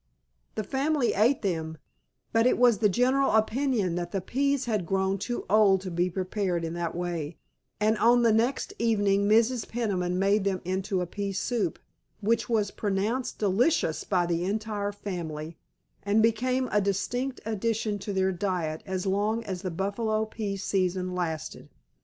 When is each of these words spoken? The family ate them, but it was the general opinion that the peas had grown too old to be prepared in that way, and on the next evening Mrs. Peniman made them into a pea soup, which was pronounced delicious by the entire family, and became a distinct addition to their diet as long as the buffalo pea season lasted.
The 0.55 0.63
family 0.63 1.13
ate 1.13 1.43
them, 1.43 1.77
but 2.33 2.47
it 2.47 2.57
was 2.57 2.79
the 2.79 2.89
general 2.89 3.33
opinion 3.33 3.93
that 3.97 4.11
the 4.11 4.19
peas 4.19 4.65
had 4.65 4.87
grown 4.87 5.19
too 5.19 5.45
old 5.47 5.81
to 5.81 5.91
be 5.91 6.09
prepared 6.09 6.65
in 6.65 6.73
that 6.73 6.95
way, 6.95 7.37
and 7.79 7.99
on 7.99 8.23
the 8.23 8.33
next 8.33 8.73
evening 8.79 9.29
Mrs. 9.29 9.67
Peniman 9.69 10.17
made 10.17 10.43
them 10.43 10.59
into 10.65 11.01
a 11.01 11.05
pea 11.05 11.33
soup, 11.33 11.77
which 12.19 12.49
was 12.49 12.71
pronounced 12.71 13.37
delicious 13.37 14.03
by 14.03 14.25
the 14.25 14.43
entire 14.43 14.91
family, 14.91 15.55
and 16.01 16.23
became 16.23 16.67
a 16.71 16.81
distinct 16.81 17.39
addition 17.45 17.99
to 17.99 18.11
their 18.11 18.31
diet 18.31 18.81
as 18.87 19.05
long 19.05 19.43
as 19.43 19.61
the 19.61 19.69
buffalo 19.69 20.25
pea 20.25 20.57
season 20.57 21.13
lasted. 21.13 21.69